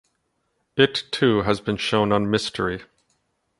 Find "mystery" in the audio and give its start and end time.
2.31-2.81